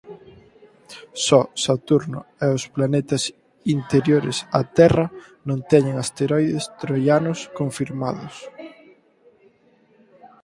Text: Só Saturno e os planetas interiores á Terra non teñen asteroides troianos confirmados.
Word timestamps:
Só 1.25 1.41
Saturno 1.65 2.19
e 2.45 2.47
os 2.57 2.63
planetas 2.75 3.23
interiores 3.77 4.37
á 4.59 4.61
Terra 4.77 5.05
non 5.47 5.59
teñen 5.71 5.95
asteroides 6.03 6.65
troianos 6.81 7.39
confirmados. 7.59 8.35